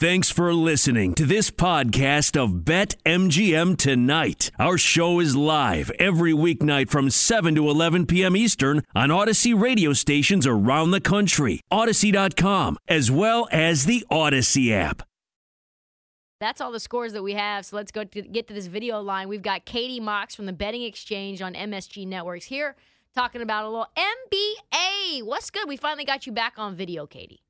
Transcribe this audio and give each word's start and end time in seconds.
Thanks 0.00 0.30
for 0.30 0.54
listening 0.54 1.14
to 1.14 1.26
this 1.26 1.50
podcast 1.50 2.40
of 2.40 2.64
Bet 2.64 2.94
MGM 3.04 3.76
Tonight. 3.76 4.52
Our 4.56 4.78
show 4.78 5.18
is 5.18 5.34
live 5.34 5.90
every 5.98 6.32
weeknight 6.32 6.88
from 6.88 7.10
7 7.10 7.56
to 7.56 7.68
11 7.68 8.06
p.m. 8.06 8.36
Eastern 8.36 8.84
on 8.94 9.08
Audacy 9.08 9.60
radio 9.60 9.92
stations 9.92 10.46
around 10.46 10.92
the 10.92 11.00
country, 11.00 11.62
Audacy.com, 11.72 12.78
as 12.86 13.10
well 13.10 13.48
as 13.50 13.86
the 13.86 14.06
Audacy 14.08 14.70
app. 14.70 15.02
That's 16.38 16.60
all 16.60 16.70
the 16.70 16.78
scores 16.78 17.12
that 17.14 17.24
we 17.24 17.32
have. 17.32 17.66
So 17.66 17.74
let's 17.74 17.90
go 17.90 18.04
to 18.04 18.22
get 18.22 18.46
to 18.46 18.54
this 18.54 18.68
video 18.68 19.00
line. 19.00 19.28
We've 19.28 19.42
got 19.42 19.64
Katie 19.64 19.98
Mox 19.98 20.32
from 20.32 20.46
the 20.46 20.52
Betting 20.52 20.84
Exchange 20.84 21.42
on 21.42 21.54
MSG 21.54 22.06
Networks 22.06 22.44
here 22.44 22.76
talking 23.16 23.42
about 23.42 23.64
a 23.64 23.68
little 23.68 23.88
NBA. 23.96 25.24
What's 25.24 25.50
good? 25.50 25.66
We 25.66 25.76
finally 25.76 26.04
got 26.04 26.24
you 26.24 26.30
back 26.30 26.54
on 26.56 26.76
video, 26.76 27.04
Katie. 27.04 27.42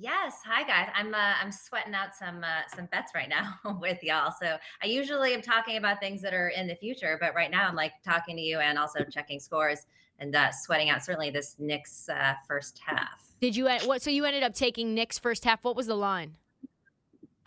Yes, 0.00 0.36
hi 0.44 0.62
guys. 0.62 0.88
I'm 0.94 1.12
uh, 1.12 1.34
I'm 1.42 1.50
sweating 1.50 1.92
out 1.92 2.14
some 2.14 2.44
uh, 2.44 2.60
some 2.72 2.86
bets 2.86 3.12
right 3.16 3.28
now 3.28 3.58
with 3.80 4.00
y'all. 4.04 4.32
So 4.40 4.56
I 4.80 4.86
usually 4.86 5.34
am 5.34 5.42
talking 5.42 5.76
about 5.76 5.98
things 5.98 6.22
that 6.22 6.32
are 6.32 6.50
in 6.50 6.68
the 6.68 6.76
future, 6.76 7.18
but 7.20 7.34
right 7.34 7.50
now 7.50 7.66
I'm 7.66 7.74
like 7.74 7.94
talking 8.04 8.36
to 8.36 8.42
you 8.42 8.60
and 8.60 8.78
also 8.78 9.02
checking 9.02 9.40
scores 9.40 9.86
and 10.20 10.36
uh, 10.36 10.52
sweating 10.52 10.88
out 10.88 11.04
certainly 11.04 11.30
this 11.30 11.56
Knicks 11.58 12.08
uh, 12.08 12.34
first 12.46 12.80
half. 12.86 13.34
Did 13.40 13.56
you 13.56 13.64
what? 13.64 14.00
So 14.00 14.10
you 14.10 14.24
ended 14.24 14.44
up 14.44 14.54
taking 14.54 14.94
Knicks 14.94 15.18
first 15.18 15.44
half. 15.44 15.64
What 15.64 15.74
was 15.74 15.88
the 15.88 15.96
line? 15.96 16.36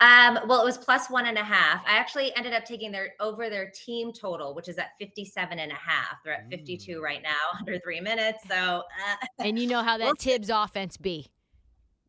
Um, 0.00 0.40
well, 0.46 0.60
it 0.60 0.64
was 0.64 0.76
plus 0.76 1.08
one 1.08 1.26
and 1.26 1.38
a 1.38 1.44
half. 1.44 1.82
I 1.86 1.96
actually 1.96 2.36
ended 2.36 2.52
up 2.52 2.66
taking 2.66 2.92
their 2.92 3.14
over 3.18 3.48
their 3.48 3.70
team 3.70 4.12
total, 4.12 4.52
which 4.52 4.68
is 4.68 4.76
at 4.76 4.90
57 4.98 5.58
and 5.58 5.72
a 5.72 5.74
half. 5.74 6.16
They're 6.22 6.34
at 6.34 6.50
52 6.50 6.98
mm. 6.98 7.02
right 7.02 7.22
now, 7.22 7.30
under 7.58 7.78
three 7.78 8.00
minutes. 8.00 8.40
So, 8.46 8.82
uh, 9.08 9.26
and 9.38 9.58
you 9.58 9.66
know 9.66 9.82
how 9.82 9.96
that 9.98 10.18
Thibs 10.18 10.50
offense 10.50 10.98
be. 10.98 11.28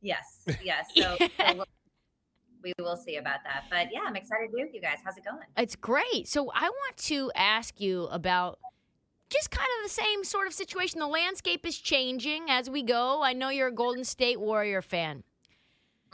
Yes, 0.03 0.43
yes. 0.63 0.87
So, 0.95 1.15
so 1.19 1.27
we'll, 1.55 1.65
we 2.61 2.73
will 2.77 2.97
see 2.97 3.15
about 3.15 3.39
that. 3.45 3.63
But 3.71 3.87
yeah, 3.91 4.01
I'm 4.05 4.15
excited 4.15 4.51
to 4.51 4.55
be 4.55 4.63
with 4.63 4.73
you 4.73 4.81
guys. 4.81 4.97
How's 5.03 5.17
it 5.17 5.25
going? 5.25 5.39
It's 5.57 5.75
great. 5.75 6.27
So 6.27 6.51
I 6.53 6.69
want 6.69 6.97
to 6.97 7.31
ask 7.35 7.81
you 7.81 8.03
about 8.11 8.59
just 9.29 9.49
kind 9.49 9.67
of 9.79 9.89
the 9.89 9.93
same 9.93 10.23
sort 10.23 10.45
of 10.45 10.53
situation. 10.53 10.99
The 10.99 11.07
landscape 11.07 11.65
is 11.65 11.77
changing 11.77 12.45
as 12.49 12.69
we 12.69 12.83
go. 12.83 13.23
I 13.23 13.33
know 13.33 13.49
you're 13.49 13.69
a 13.69 13.73
Golden 13.73 14.03
State 14.03 14.39
Warrior 14.39 14.81
fan. 14.81 15.23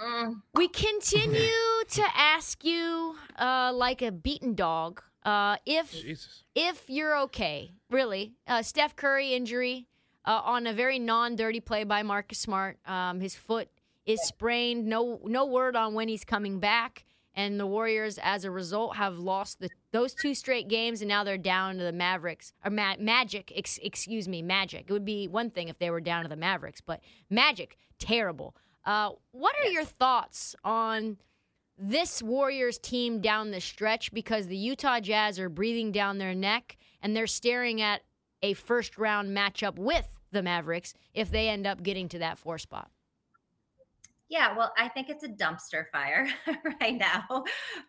Mm. 0.02 0.41
We 0.53 0.69
continue 0.69 1.50
to 1.89 2.03
ask 2.16 2.63
you, 2.63 3.16
uh, 3.38 3.73
like 3.73 4.02
a 4.02 4.11
beaten 4.11 4.56
dog, 4.56 5.02
uh, 5.25 5.58
if 5.66 5.91
Jesus. 5.91 6.44
if 6.56 6.85
you're 6.88 7.17
okay. 7.23 7.73
Really, 7.89 8.35
uh, 8.47 8.61
Steph 8.61 8.95
Curry 8.95 9.33
injury 9.33 9.88
uh, 10.23 10.41
on 10.45 10.67
a 10.67 10.73
very 10.73 11.00
non-dirty 11.00 11.59
play 11.59 11.83
by 11.83 12.03
Marcus 12.03 12.38
Smart. 12.38 12.78
Um, 12.85 13.19
his 13.19 13.35
foot 13.35 13.67
is 14.09 14.19
sprained. 14.23 14.88
No 14.88 15.19
no 15.23 15.45
word 15.45 15.75
on 15.75 15.93
when 15.93 16.07
he's 16.07 16.25
coming 16.25 16.59
back. 16.59 17.05
And 17.35 17.59
the 17.59 17.67
Warriors, 17.67 18.19
as 18.21 18.43
a 18.43 18.51
result, 18.51 18.95
have 18.95 19.19
lost 19.19 19.59
the, 19.59 19.69
those 19.91 20.13
two 20.13 20.33
straight 20.33 20.67
games, 20.67 21.01
and 21.01 21.07
now 21.07 21.23
they're 21.23 21.38
down 21.38 21.77
to 21.77 21.83
the 21.83 21.93
Mavericks 21.93 22.51
or 22.66 22.71
Ma- 22.71 22.95
Magic. 22.99 23.53
Ex- 23.55 23.79
excuse 23.83 24.27
me, 24.27 24.41
Magic. 24.41 24.85
It 24.89 24.91
would 24.91 25.05
be 25.05 25.27
one 25.27 25.51
thing 25.51 25.69
if 25.69 25.77
they 25.77 25.91
were 25.91 26.01
down 26.01 26.23
to 26.23 26.27
the 26.27 26.35
Mavericks, 26.35 26.81
but 26.81 27.01
Magic, 27.29 27.77
terrible. 27.99 28.55
Uh, 28.83 29.11
what 29.31 29.55
are 29.63 29.69
your 29.69 29.85
thoughts 29.85 30.55
on 30.63 31.17
this 31.77 32.21
Warriors 32.23 32.79
team 32.79 33.21
down 33.21 33.51
the 33.51 33.61
stretch? 33.61 34.11
Because 34.11 34.47
the 34.47 34.57
Utah 34.57 34.99
Jazz 34.99 35.39
are 35.39 35.49
breathing 35.49 35.91
down 35.91 36.17
their 36.17 36.33
neck, 36.33 36.77
and 37.01 37.16
they're 37.16 37.27
staring 37.27 37.79
at 37.79 38.01
a 38.41 38.53
first 38.53 38.97
round 38.97 39.38
matchup 39.38 39.77
with 39.77 40.19
the 40.31 40.41
Mavericks 40.41 40.94
if 41.13 41.29
they 41.29 41.47
end 41.47 41.67
up 41.67 41.83
getting 41.83 42.09
to 42.09 42.19
that 42.19 42.39
four 42.39 42.57
spot. 42.57 42.89
Yeah, 44.30 44.55
well, 44.55 44.72
I 44.77 44.88
think 44.88 45.09
it's 45.09 45.23
a 45.23 45.27
dumpster 45.27 45.85
fire 45.91 46.27
right 46.81 46.95
now 46.95 47.44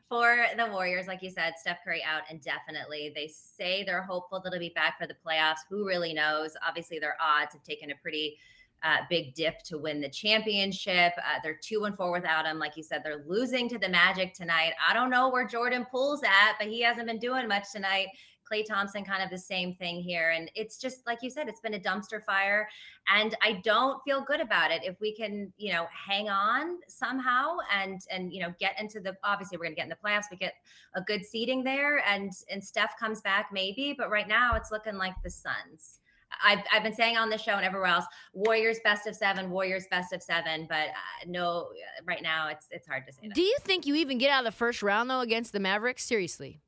for 0.08 0.46
the 0.56 0.66
Warriors. 0.72 1.06
Like 1.06 1.22
you 1.22 1.30
said, 1.30 1.52
Steph 1.58 1.84
Curry 1.84 2.02
out 2.02 2.22
indefinitely. 2.30 3.12
They 3.14 3.28
say 3.28 3.84
they're 3.84 4.02
hopeful 4.02 4.40
that 4.42 4.50
he'll 4.50 4.58
be 4.58 4.70
back 4.74 4.98
for 4.98 5.06
the 5.06 5.14
playoffs. 5.14 5.58
Who 5.68 5.86
really 5.86 6.14
knows? 6.14 6.52
Obviously, 6.66 6.98
their 6.98 7.16
odds 7.20 7.52
have 7.52 7.62
taken 7.62 7.90
a 7.90 7.94
pretty 7.96 8.38
uh, 8.82 8.98
big 9.10 9.34
dip 9.34 9.62
to 9.64 9.76
win 9.76 10.00
the 10.00 10.08
championship. 10.08 11.12
Uh, 11.18 11.38
they're 11.42 11.60
two 11.62 11.84
and 11.84 11.94
four 11.94 12.10
without 12.10 12.46
him. 12.46 12.58
Like 12.58 12.76
you 12.76 12.82
said, 12.82 13.02
they're 13.04 13.22
losing 13.26 13.68
to 13.68 13.78
the 13.78 13.88
Magic 13.88 14.32
tonight. 14.32 14.72
I 14.88 14.94
don't 14.94 15.10
know 15.10 15.28
where 15.28 15.46
Jordan 15.46 15.86
Poole's 15.90 16.22
at, 16.22 16.54
but 16.58 16.68
he 16.68 16.80
hasn't 16.80 17.06
been 17.06 17.18
doing 17.18 17.46
much 17.48 17.70
tonight. 17.72 18.08
Klay 18.50 18.66
Thompson, 18.66 19.04
kind 19.04 19.22
of 19.22 19.30
the 19.30 19.38
same 19.38 19.74
thing 19.74 20.00
here. 20.00 20.30
And 20.30 20.50
it's 20.54 20.78
just 20.78 21.06
like 21.06 21.18
you 21.22 21.30
said, 21.30 21.48
it's 21.48 21.60
been 21.60 21.74
a 21.74 21.80
dumpster 21.80 22.22
fire. 22.24 22.68
And 23.08 23.36
I 23.42 23.60
don't 23.64 24.02
feel 24.04 24.22
good 24.22 24.40
about 24.40 24.70
it. 24.70 24.82
If 24.84 25.00
we 25.00 25.14
can, 25.14 25.52
you 25.56 25.72
know, 25.72 25.86
hang 26.08 26.28
on 26.28 26.78
somehow 26.88 27.58
and 27.74 28.00
and 28.10 28.32
you 28.32 28.40
know, 28.40 28.52
get 28.58 28.78
into 28.80 29.00
the 29.00 29.16
obviously 29.24 29.58
we're 29.58 29.64
gonna 29.64 29.76
get 29.76 29.84
in 29.84 29.90
the 29.90 29.96
playoffs, 30.04 30.24
we 30.30 30.36
get 30.36 30.54
a 30.94 31.00
good 31.00 31.24
seating 31.24 31.62
there 31.62 32.02
and 32.06 32.32
and 32.50 32.62
Steph 32.62 32.98
comes 32.98 33.20
back 33.20 33.50
maybe, 33.52 33.94
but 33.96 34.10
right 34.10 34.28
now 34.28 34.54
it's 34.54 34.70
looking 34.70 34.96
like 34.96 35.14
the 35.22 35.30
Suns. 35.30 36.00
I've, 36.44 36.60
I've 36.72 36.84
been 36.84 36.94
saying 36.94 37.16
on 37.16 37.28
the 37.28 37.36
show 37.36 37.52
and 37.52 37.64
everywhere 37.64 37.88
else, 37.88 38.04
Warriors 38.34 38.78
best 38.84 39.08
of 39.08 39.16
seven, 39.16 39.50
Warriors 39.50 39.86
best 39.90 40.12
of 40.12 40.22
seven, 40.22 40.66
but 40.68 40.88
uh, 40.88 41.26
no, 41.26 41.70
right 42.06 42.22
now 42.22 42.48
it's 42.48 42.68
it's 42.70 42.86
hard 42.86 43.06
to 43.06 43.12
say. 43.12 43.28
That. 43.28 43.34
Do 43.34 43.42
you 43.42 43.56
think 43.62 43.84
you 43.84 43.96
even 43.96 44.18
get 44.18 44.30
out 44.30 44.46
of 44.46 44.52
the 44.52 44.56
first 44.56 44.82
round 44.82 45.10
though 45.10 45.20
against 45.20 45.52
the 45.52 45.60
Mavericks? 45.60 46.04
Seriously 46.04 46.60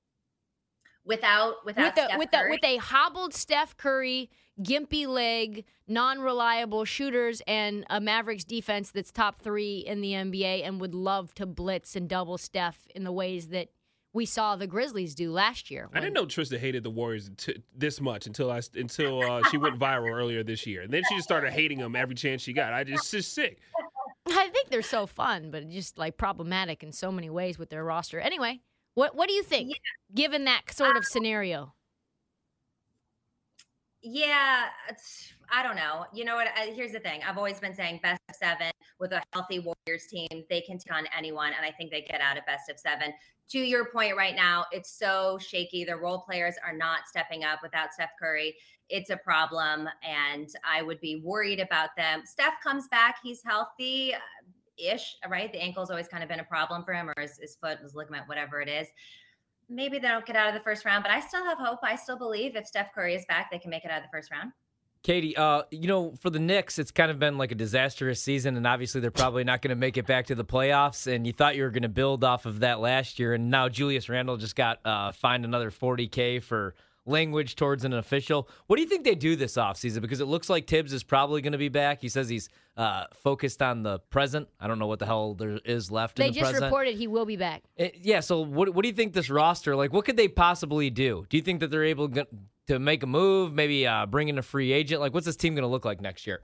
without 1.04 1.64
without 1.64 1.96
with 1.96 2.12
a, 2.12 2.18
with, 2.18 2.34
a, 2.34 2.48
with 2.50 2.64
a 2.64 2.76
hobbled 2.76 3.34
Steph 3.34 3.76
Curry, 3.76 4.30
gimpy 4.60 5.06
leg, 5.06 5.64
non-reliable 5.88 6.84
shooters, 6.84 7.42
and 7.46 7.84
a 7.90 8.00
Mavericks 8.00 8.44
defense 8.44 8.90
that's 8.90 9.10
top 9.10 9.40
three 9.40 9.78
in 9.78 10.00
the 10.00 10.12
NBA 10.12 10.66
and 10.66 10.80
would 10.80 10.94
love 10.94 11.34
to 11.34 11.46
blitz 11.46 11.96
and 11.96 12.08
double 12.08 12.38
Steph 12.38 12.86
in 12.94 13.04
the 13.04 13.12
ways 13.12 13.48
that 13.48 13.68
we 14.14 14.26
saw 14.26 14.56
the 14.56 14.66
Grizzlies 14.66 15.14
do 15.14 15.32
last 15.32 15.70
year. 15.70 15.88
When... 15.90 15.98
I 15.98 16.00
didn't 16.04 16.14
know 16.14 16.26
Trista 16.26 16.58
hated 16.58 16.82
the 16.82 16.90
Warriors 16.90 17.30
t- 17.36 17.62
this 17.74 18.00
much 18.00 18.26
until 18.26 18.50
I 18.50 18.60
until 18.74 19.22
uh, 19.22 19.42
she 19.50 19.56
went 19.56 19.78
viral 19.78 20.12
earlier 20.12 20.42
this 20.42 20.66
year, 20.66 20.82
and 20.82 20.92
then 20.92 21.02
she 21.08 21.16
just 21.16 21.28
started 21.28 21.52
hating 21.52 21.78
them 21.78 21.96
every 21.96 22.14
chance 22.14 22.42
she 22.42 22.52
got. 22.52 22.72
I 22.72 22.84
just 22.84 23.10
just 23.10 23.32
sick. 23.32 23.58
I 24.26 24.48
think 24.48 24.68
they're 24.70 24.82
so 24.82 25.06
fun, 25.06 25.50
but 25.50 25.68
just 25.68 25.98
like 25.98 26.16
problematic 26.16 26.82
in 26.82 26.92
so 26.92 27.10
many 27.10 27.30
ways 27.30 27.58
with 27.58 27.70
their 27.70 27.84
roster. 27.84 28.20
Anyway, 28.20 28.60
what 28.94 29.14
What 29.14 29.28
do 29.28 29.34
you 29.34 29.42
think, 29.42 29.70
yeah. 29.70 29.76
given 30.14 30.44
that 30.44 30.62
sort 30.72 30.92
of 30.92 30.98
um, 30.98 31.02
scenario? 31.04 31.74
Yeah, 34.02 34.64
I 35.50 35.62
don't 35.62 35.76
know. 35.76 36.06
You 36.12 36.24
know 36.24 36.34
what? 36.34 36.48
I, 36.56 36.72
here's 36.74 36.90
the 36.92 36.98
thing. 36.98 37.20
I've 37.26 37.38
always 37.38 37.60
been 37.60 37.74
saying 37.74 38.00
best 38.02 38.20
of 38.28 38.34
seven 38.34 38.72
with 38.98 39.12
a 39.12 39.22
healthy 39.32 39.60
Warriors 39.60 40.06
team, 40.06 40.44
they 40.48 40.60
can 40.60 40.78
take 40.78 40.92
on 40.92 41.04
anyone, 41.16 41.52
and 41.56 41.64
I 41.64 41.70
think 41.70 41.90
they 41.90 42.02
get 42.02 42.20
out 42.20 42.36
of 42.36 42.44
best 42.46 42.68
of 42.68 42.78
seven. 42.78 43.12
To 43.50 43.58
your 43.58 43.86
point, 43.90 44.16
right 44.16 44.34
now, 44.34 44.64
it's 44.72 44.96
so 44.98 45.38
shaky. 45.38 45.84
The 45.84 45.96
role 45.96 46.20
players 46.20 46.54
are 46.66 46.76
not 46.76 47.00
stepping 47.06 47.44
up 47.44 47.60
without 47.62 47.92
Steph 47.92 48.10
Curry. 48.20 48.56
It's 48.88 49.10
a 49.10 49.16
problem, 49.16 49.88
and 50.02 50.48
I 50.68 50.82
would 50.82 51.00
be 51.00 51.22
worried 51.24 51.60
about 51.60 51.90
them. 51.96 52.22
Steph 52.24 52.54
comes 52.62 52.88
back; 52.88 53.16
he's 53.22 53.40
healthy 53.44 54.14
ish, 54.88 55.16
right? 55.28 55.52
The 55.52 55.60
ankle's 55.60 55.90
always 55.90 56.08
kind 56.08 56.22
of 56.22 56.28
been 56.28 56.40
a 56.40 56.44
problem 56.44 56.84
for 56.84 56.92
him, 56.92 57.08
or 57.08 57.20
his, 57.20 57.38
his 57.38 57.56
foot, 57.56 57.78
his 57.82 57.94
ligament, 57.94 58.28
whatever 58.28 58.60
it 58.60 58.68
is. 58.68 58.88
Maybe 59.68 59.98
they 59.98 60.08
don't 60.08 60.26
get 60.26 60.36
out 60.36 60.48
of 60.48 60.54
the 60.54 60.60
first 60.60 60.84
round, 60.84 61.02
but 61.02 61.10
I 61.10 61.20
still 61.20 61.44
have 61.44 61.58
hope. 61.58 61.78
I 61.82 61.96
still 61.96 62.18
believe 62.18 62.56
if 62.56 62.66
Steph 62.66 62.94
Curry 62.94 63.14
is 63.14 63.24
back, 63.26 63.50
they 63.50 63.58
can 63.58 63.70
make 63.70 63.84
it 63.84 63.90
out 63.90 63.98
of 63.98 64.04
the 64.04 64.10
first 64.10 64.30
round. 64.30 64.52
Katie, 65.02 65.36
uh, 65.36 65.62
you 65.72 65.88
know, 65.88 66.14
for 66.20 66.30
the 66.30 66.38
Knicks, 66.38 66.78
it's 66.78 66.92
kind 66.92 67.10
of 67.10 67.18
been 67.18 67.36
like 67.36 67.50
a 67.50 67.56
disastrous 67.56 68.22
season, 68.22 68.56
and 68.56 68.66
obviously 68.66 69.00
they're 69.00 69.10
probably 69.10 69.42
not 69.42 69.60
going 69.60 69.70
to 69.70 69.76
make 69.76 69.96
it 69.96 70.06
back 70.06 70.26
to 70.26 70.36
the 70.36 70.44
playoffs. 70.44 71.12
And 71.12 71.26
you 71.26 71.32
thought 71.32 71.56
you 71.56 71.64
were 71.64 71.70
going 71.70 71.82
to 71.82 71.88
build 71.88 72.22
off 72.22 72.46
of 72.46 72.60
that 72.60 72.78
last 72.78 73.18
year, 73.18 73.34
and 73.34 73.50
now 73.50 73.68
Julius 73.68 74.08
Randle 74.08 74.36
just 74.36 74.54
got 74.54 74.78
uh, 74.84 75.10
fined 75.10 75.44
another 75.44 75.72
40k 75.72 76.40
for 76.42 76.74
language 77.04 77.56
towards 77.56 77.84
an 77.84 77.92
official. 77.92 78.48
What 78.66 78.76
do 78.76 78.82
you 78.82 78.88
think 78.88 79.04
they 79.04 79.14
do 79.14 79.36
this 79.36 79.54
offseason? 79.54 80.00
Because 80.00 80.20
it 80.20 80.26
looks 80.26 80.48
like 80.48 80.66
Thibs 80.66 80.92
is 80.92 81.02
probably 81.02 81.42
going 81.42 81.52
to 81.52 81.58
be 81.58 81.68
back. 81.68 82.00
He 82.00 82.08
says 82.08 82.28
he's 82.28 82.48
uh, 82.76 83.04
focused 83.14 83.60
on 83.62 83.82
the 83.82 83.98
present. 84.10 84.48
I 84.60 84.66
don't 84.68 84.78
know 84.78 84.86
what 84.86 84.98
the 84.98 85.06
hell 85.06 85.34
there 85.34 85.58
is 85.64 85.90
left 85.90 86.16
they 86.16 86.26
in 86.26 86.32
the 86.32 86.40
just 86.40 86.52
present. 86.52 86.64
reported 86.64 86.94
he 86.94 87.06
will 87.06 87.26
be 87.26 87.36
back. 87.36 87.62
It, 87.76 87.96
yeah, 88.00 88.20
so 88.20 88.40
what, 88.40 88.74
what 88.74 88.82
do 88.82 88.88
you 88.88 88.94
think 88.94 89.12
this 89.12 89.30
roster, 89.30 89.74
like, 89.74 89.92
what 89.92 90.04
could 90.04 90.16
they 90.16 90.28
possibly 90.28 90.90
do? 90.90 91.26
Do 91.28 91.36
you 91.36 91.42
think 91.42 91.60
that 91.60 91.70
they're 91.70 91.84
able 91.84 92.08
to 92.08 92.78
make 92.78 93.02
a 93.02 93.06
move, 93.06 93.52
maybe 93.52 93.86
uh, 93.86 94.06
bring 94.06 94.28
in 94.28 94.38
a 94.38 94.42
free 94.42 94.72
agent? 94.72 95.00
Like, 95.00 95.12
what's 95.12 95.26
this 95.26 95.36
team 95.36 95.54
going 95.54 95.62
to 95.62 95.68
look 95.68 95.84
like 95.84 96.00
next 96.00 96.26
year? 96.26 96.42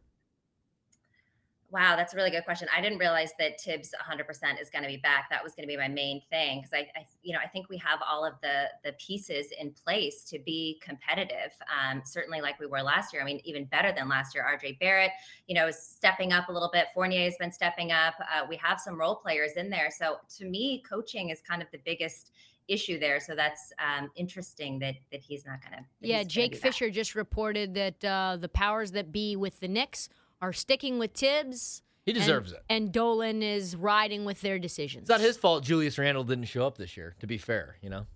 Wow, 1.70 1.96
that's 1.96 2.14
a 2.14 2.16
really 2.16 2.30
good 2.30 2.44
question. 2.44 2.66
I 2.74 2.80
didn't 2.80 2.98
realize 2.98 3.32
that 3.38 3.60
Thibs 3.60 3.90
100% 4.10 4.60
is 4.60 4.70
going 4.70 4.82
to 4.84 4.88
be 4.88 4.96
back. 4.96 5.28
That 5.30 5.44
was 5.44 5.54
going 5.54 5.64
to 5.64 5.68
be 5.68 5.76
my 5.76 5.88
main 5.88 6.22
thing 6.30 6.60
because 6.60 6.72
I, 6.72 6.98
I, 6.98 7.04
you 7.22 7.34
know, 7.34 7.40
I 7.44 7.46
think 7.46 7.68
we 7.68 7.76
have 7.78 8.00
all 8.08 8.24
of 8.24 8.34
the 8.42 8.64
the 8.84 8.92
pieces 8.92 9.48
in 9.60 9.72
place 9.72 10.24
to 10.30 10.38
be 10.38 10.80
competitive. 10.82 11.52
Um, 11.68 12.00
certainly, 12.06 12.40
like 12.40 12.58
we 12.58 12.66
were 12.66 12.80
last 12.80 13.12
year. 13.12 13.20
I 13.20 13.24
mean, 13.26 13.40
even 13.44 13.66
better 13.66 13.92
than 13.92 14.08
last 14.08 14.34
year. 14.34 14.44
RJ 14.44 14.78
Barrett, 14.78 15.10
you 15.46 15.54
know, 15.54 15.66
is 15.66 15.78
stepping 15.78 16.32
up 16.32 16.48
a 16.48 16.52
little 16.52 16.70
bit. 16.72 16.86
Fournier 16.94 17.24
has 17.24 17.36
been 17.38 17.52
stepping 17.52 17.92
up. 17.92 18.14
Uh, 18.20 18.46
we 18.48 18.56
have 18.56 18.80
some 18.80 18.98
role 18.98 19.16
players 19.16 19.52
in 19.56 19.68
there. 19.68 19.90
So 19.90 20.16
to 20.38 20.46
me, 20.46 20.82
coaching 20.88 21.28
is 21.28 21.42
kind 21.46 21.60
of 21.60 21.68
the 21.70 21.80
biggest 21.84 22.30
issue 22.68 22.98
there. 22.98 23.20
So 23.20 23.34
that's 23.34 23.72
um, 23.78 24.10
interesting 24.16 24.78
that 24.78 24.94
that 25.12 25.20
he's 25.20 25.44
not 25.44 25.60
going 25.60 25.82
to. 25.82 25.88
Yeah, 26.00 26.22
Jake 26.22 26.56
Fisher 26.56 26.86
back. 26.86 26.94
just 26.94 27.14
reported 27.14 27.74
that 27.74 28.02
uh, 28.02 28.38
the 28.40 28.48
powers 28.48 28.92
that 28.92 29.12
be 29.12 29.36
with 29.36 29.60
the 29.60 29.68
Knicks 29.68 30.08
are 30.40 30.52
sticking 30.52 30.98
with 30.98 31.12
Thibs. 31.12 31.82
He 32.06 32.12
deserves 32.12 32.52
and, 32.52 32.58
it. 32.58 32.64
And 32.70 32.92
Dolan 32.92 33.42
is 33.42 33.76
riding 33.76 34.24
with 34.24 34.40
their 34.40 34.58
decisions. 34.58 35.02
It's 35.02 35.10
not 35.10 35.20
his 35.20 35.36
fault 35.36 35.62
Julius 35.64 35.98
Randle 35.98 36.24
didn't 36.24 36.46
show 36.46 36.66
up 36.66 36.78
this 36.78 36.96
year, 36.96 37.14
to 37.20 37.26
be 37.26 37.36
fair, 37.36 37.76
you 37.82 37.90
know? 37.90 38.06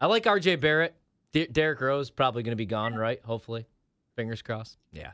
I 0.00 0.06
like 0.06 0.24
RJ 0.24 0.60
Barrett. 0.60 0.94
D- 1.32 1.46
Derrick 1.50 1.80
Rose 1.80 2.10
probably 2.10 2.44
going 2.44 2.52
to 2.52 2.56
be 2.56 2.66
gone, 2.66 2.94
right? 2.94 3.20
Hopefully. 3.24 3.66
Fingers 4.14 4.40
crossed. 4.42 4.78
Yeah. 4.92 5.10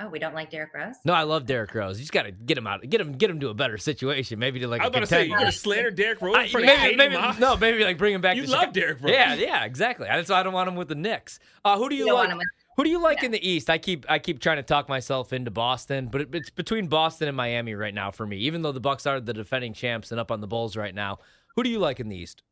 Oh, 0.00 0.08
we 0.08 0.20
don't 0.20 0.34
like 0.34 0.50
Derrick 0.50 0.72
Rose. 0.72 0.94
No, 1.04 1.12
I 1.12 1.24
love 1.24 1.44
Derrick 1.46 1.74
Rose. 1.74 1.98
You 1.98 2.02
just 2.04 2.12
got 2.12 2.22
to 2.22 2.30
get 2.30 2.56
him 2.56 2.68
out, 2.68 2.88
get 2.88 3.00
him, 3.00 3.14
get 3.14 3.28
him 3.30 3.40
to 3.40 3.48
a 3.48 3.54
better 3.54 3.76
situation. 3.78 4.38
Maybe 4.38 4.60
to 4.60 4.68
like 4.68 4.80
I 4.80 4.84
was 4.84 4.90
about 4.90 5.00
to 5.00 5.06
say, 5.06 5.24
you're 5.24 5.38
going 5.38 5.50
to 5.50 5.58
slander 5.58 5.90
Derrick 5.90 6.22
Rose 6.22 6.36
I- 6.36 6.46
front 6.46 6.66
maybe, 6.66 6.76
of 6.76 6.80
Katie 6.82 6.96
maybe- 7.16 7.38
no, 7.40 7.56
maybe 7.56 7.82
like 7.82 7.98
bring 7.98 8.14
him 8.14 8.20
back. 8.20 8.36
You 8.36 8.44
to 8.44 8.50
love 8.52 8.60
Chicago. 8.60 8.80
Derrick 8.80 9.02
Rose. 9.02 9.12
Yeah, 9.12 9.34
yeah, 9.34 9.64
exactly. 9.64 10.06
That's 10.08 10.30
why 10.30 10.38
I 10.38 10.42
don't 10.44 10.52
want 10.52 10.68
him 10.68 10.76
with 10.76 10.86
the 10.86 10.94
Knicks. 10.94 11.40
Uh, 11.64 11.76
who 11.76 11.88
do 11.88 11.96
you, 11.96 12.06
You 12.06 12.12
don't 12.12 12.28
like? 12.38 12.46
Who 12.78 12.84
do 12.84 12.90
you 12.90 13.00
like 13.02 13.18
Yeah. 13.18 13.26
in 13.26 13.32
the 13.32 13.46
East? 13.46 13.68
I 13.68 13.76
keep 13.76 14.06
I 14.08 14.20
keep 14.20 14.38
trying 14.38 14.58
to 14.58 14.62
talk 14.62 14.88
myself 14.88 15.32
into 15.32 15.50
Boston, 15.50 16.06
but 16.06 16.20
it, 16.20 16.28
it's 16.32 16.48
between 16.48 16.86
Boston 16.86 17.26
and 17.26 17.36
Miami 17.36 17.74
right 17.74 17.92
now 17.92 18.12
for 18.12 18.24
me. 18.24 18.36
Even 18.38 18.62
though 18.62 18.70
the 18.70 18.78
Bucks 18.78 19.04
are 19.04 19.20
the 19.20 19.34
defending 19.34 19.72
champs 19.74 20.12
and 20.12 20.20
up 20.20 20.30
on 20.30 20.40
the 20.40 20.46
Bulls 20.46 20.76
right 20.76 20.94
now, 20.94 21.18
who 21.56 21.64
do 21.64 21.70
you 21.70 21.80
like 21.80 21.98
in 21.98 22.08
the 22.08 22.16
East? 22.16 22.44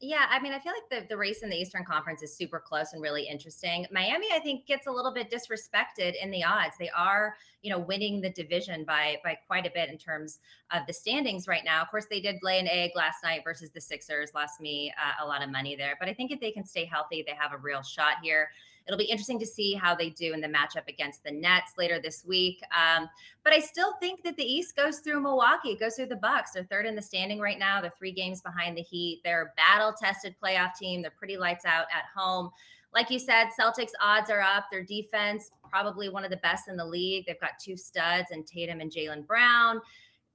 Yeah, 0.00 0.26
I 0.30 0.40
mean, 0.40 0.52
I 0.52 0.58
feel 0.58 0.72
like 0.72 0.90
the, 0.90 1.06
the 1.08 1.16
race 1.16 1.42
in 1.42 1.48
the 1.48 1.56
Eastern 1.56 1.82
Conference 1.82 2.22
is 2.22 2.34
super 2.34 2.60
close 2.60 2.92
and 2.92 3.00
really 3.00 3.26
interesting. 3.26 3.86
Miami, 3.90 4.26
I 4.30 4.38
think, 4.40 4.66
gets 4.66 4.86
a 4.86 4.90
little 4.90 5.12
bit 5.12 5.30
disrespected 5.30 6.14
in 6.22 6.30
the 6.30 6.44
odds. 6.44 6.76
They 6.78 6.90
are, 6.90 7.34
you 7.62 7.70
know, 7.70 7.78
winning 7.78 8.22
the 8.22 8.30
division 8.30 8.84
by 8.84 9.16
by 9.22 9.38
quite 9.46 9.66
a 9.66 9.70
bit 9.74 9.90
in 9.90 9.98
terms 9.98 10.38
of 10.70 10.86
the 10.86 10.92
standings 10.94 11.46
right 11.46 11.64
now. 11.64 11.82
Of 11.82 11.90
course, 11.90 12.06
they 12.10 12.20
did 12.20 12.36
lay 12.42 12.58
an 12.58 12.68
egg 12.68 12.92
last 12.94 13.22
night 13.22 13.42
versus 13.44 13.70
the 13.70 13.80
Sixers, 13.80 14.32
lost 14.34 14.60
me 14.60 14.92
uh, 14.98 15.24
a 15.24 15.26
lot 15.26 15.42
of 15.42 15.50
money 15.50 15.76
there. 15.76 15.96
But 16.00 16.08
I 16.08 16.14
think 16.14 16.30
if 16.30 16.40
they 16.40 16.52
can 16.52 16.64
stay 16.64 16.86
healthy, 16.86 17.22
they 17.26 17.34
have 17.34 17.52
a 17.52 17.58
real 17.58 17.82
shot 17.82 18.14
here. 18.22 18.48
It'll 18.86 18.98
be 18.98 19.04
interesting 19.04 19.38
to 19.40 19.46
see 19.46 19.74
how 19.74 19.94
they 19.94 20.10
do 20.10 20.32
in 20.32 20.40
the 20.40 20.48
matchup 20.48 20.86
against 20.88 21.24
the 21.24 21.30
Nets 21.30 21.72
later 21.76 22.00
this 22.00 22.24
week. 22.24 22.60
Um, 22.70 23.08
but 23.42 23.52
I 23.52 23.58
still 23.58 23.94
think 24.00 24.22
that 24.22 24.36
the 24.36 24.44
East 24.44 24.76
goes 24.76 24.98
through 24.98 25.20
Milwaukee, 25.20 25.76
goes 25.76 25.96
through 25.96 26.06
the 26.06 26.16
Bucks. 26.16 26.52
They're 26.52 26.64
third 26.64 26.86
in 26.86 26.94
the 26.94 27.02
standing 27.02 27.40
right 27.40 27.58
now. 27.58 27.80
They're 27.80 27.92
three 27.98 28.12
games 28.12 28.40
behind 28.42 28.76
the 28.76 28.82
Heat. 28.82 29.22
They're 29.24 29.42
a 29.42 29.52
battle-tested 29.56 30.36
playoff 30.42 30.74
team. 30.76 31.02
They're 31.02 31.10
pretty 31.10 31.36
lights 31.36 31.64
out 31.64 31.86
at 31.92 32.04
home. 32.14 32.50
Like 32.94 33.10
you 33.10 33.18
said, 33.18 33.48
Celtics 33.58 33.90
odds 34.00 34.30
are 34.30 34.40
up. 34.40 34.66
Their 34.70 34.84
defense 34.84 35.50
probably 35.68 36.08
one 36.08 36.24
of 36.24 36.30
the 36.30 36.38
best 36.38 36.68
in 36.68 36.76
the 36.76 36.84
league. 36.84 37.24
They've 37.26 37.40
got 37.40 37.58
two 37.62 37.76
studs 37.76 38.28
and 38.30 38.46
Tatum 38.46 38.80
and 38.80 38.90
Jaylen 38.90 39.26
Brown, 39.26 39.80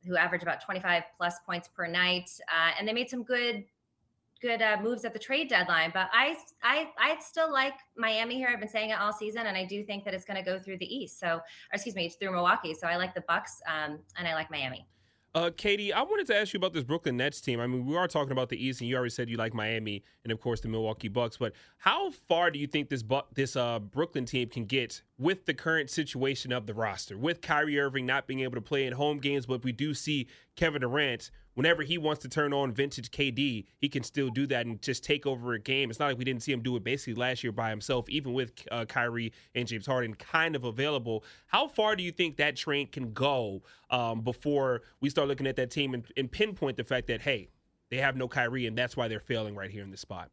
who 0.05 0.17
average 0.17 0.43
about 0.43 0.63
25 0.63 1.03
plus 1.17 1.39
points 1.45 1.67
per 1.67 1.87
night. 1.87 2.29
Uh, 2.47 2.71
and 2.77 2.87
they 2.87 2.93
made 2.93 3.09
some 3.09 3.23
good 3.23 3.63
good 4.41 4.61
uh, 4.61 4.77
moves 4.81 5.05
at 5.05 5.13
the 5.13 5.19
trade 5.19 5.49
deadline. 5.49 5.91
But 5.93 6.09
I, 6.11 6.35
I, 6.63 6.87
I 6.97 7.19
still 7.19 7.51
like 7.51 7.73
Miami 7.95 8.35
here. 8.35 8.49
I've 8.51 8.59
been 8.59 8.69
saying 8.69 8.89
it 8.89 8.99
all 8.99 9.13
season, 9.13 9.45
and 9.45 9.55
I 9.55 9.65
do 9.65 9.83
think 9.83 10.03
that 10.05 10.13
it's 10.13 10.25
going 10.25 10.37
to 10.37 10.43
go 10.43 10.59
through 10.59 10.77
the 10.77 10.95
East. 10.95 11.19
So, 11.19 11.39
excuse 11.73 11.95
me, 11.95 12.09
through 12.09 12.31
Milwaukee. 12.31 12.73
So 12.73 12.87
I 12.87 12.97
like 12.97 13.13
the 13.13 13.23
Bucks, 13.27 13.61
um, 13.67 13.99
and 14.17 14.27
I 14.27 14.33
like 14.33 14.49
Miami. 14.49 14.87
Uh, 15.33 15.49
Katie, 15.55 15.93
I 15.93 16.01
wanted 16.01 16.27
to 16.27 16.35
ask 16.35 16.53
you 16.53 16.57
about 16.57 16.73
this 16.73 16.83
Brooklyn 16.83 17.15
Nets 17.15 17.39
team. 17.39 17.61
I 17.61 17.67
mean, 17.67 17.85
we 17.85 17.95
are 17.95 18.07
talking 18.07 18.33
about 18.33 18.49
the 18.49 18.61
East, 18.61 18.81
and 18.81 18.89
you 18.89 18.97
already 18.97 19.11
said 19.11 19.29
you 19.29 19.37
like 19.37 19.53
Miami, 19.53 20.03
and 20.25 20.31
of 20.33 20.41
course 20.41 20.59
the 20.59 20.67
Milwaukee 20.67 21.07
Bucks. 21.07 21.37
But 21.37 21.53
how 21.77 22.11
far 22.11 22.51
do 22.51 22.59
you 22.59 22.67
think 22.67 22.89
this 22.89 23.01
Bu- 23.01 23.21
this 23.33 23.55
uh, 23.55 23.79
Brooklyn 23.79 24.25
team 24.25 24.49
can 24.49 24.65
get 24.65 25.01
with 25.17 25.45
the 25.45 25.53
current 25.53 25.89
situation 25.89 26.51
of 26.51 26.65
the 26.65 26.73
roster, 26.73 27.17
with 27.17 27.39
Kyrie 27.39 27.79
Irving 27.79 28.05
not 28.05 28.27
being 28.27 28.41
able 28.41 28.55
to 28.55 28.61
play 28.61 28.85
in 28.85 28.91
home 28.91 29.19
games, 29.19 29.45
but 29.45 29.63
we 29.63 29.71
do 29.71 29.93
see 29.93 30.27
Kevin 30.57 30.81
Durant 30.81 31.31
whenever 31.53 31.83
he 31.83 31.97
wants 31.97 32.21
to 32.21 32.29
turn 32.29 32.53
on 32.53 32.71
vintage 32.71 33.11
KD, 33.11 33.65
he 33.77 33.89
can 33.89 34.03
still 34.03 34.29
do 34.29 34.47
that 34.47 34.65
and 34.65 34.81
just 34.81 35.03
take 35.03 35.25
over 35.25 35.53
a 35.53 35.59
game. 35.59 35.89
It's 35.89 35.99
not 35.99 36.07
like 36.07 36.17
we 36.17 36.25
didn't 36.25 36.43
see 36.43 36.51
him 36.51 36.61
do 36.61 36.75
it 36.75 36.83
basically 36.83 37.15
last 37.15 37.43
year 37.43 37.51
by 37.51 37.69
himself, 37.69 38.09
even 38.09 38.33
with 38.33 38.51
uh, 38.71 38.85
Kyrie 38.85 39.33
and 39.55 39.67
James 39.67 39.85
Harden 39.85 40.13
kind 40.15 40.55
of 40.55 40.63
available. 40.63 41.23
How 41.47 41.67
far 41.67 41.95
do 41.95 42.03
you 42.03 42.11
think 42.11 42.37
that 42.37 42.55
train 42.55 42.87
can 42.87 43.13
go 43.13 43.63
um, 43.89 44.21
before 44.21 44.81
we 44.99 45.09
start 45.09 45.27
looking 45.27 45.47
at 45.47 45.55
that 45.57 45.71
team 45.71 45.93
and, 45.93 46.05
and 46.17 46.31
pinpoint 46.31 46.77
the 46.77 46.83
fact 46.83 47.07
that, 47.07 47.21
hey, 47.21 47.49
they 47.89 47.97
have 47.97 48.15
no 48.15 48.27
Kyrie 48.27 48.67
and 48.67 48.77
that's 48.77 48.95
why 48.95 49.07
they're 49.07 49.19
failing 49.19 49.55
right 49.55 49.69
here 49.69 49.83
in 49.83 49.91
this 49.91 50.01
spot? 50.01 50.29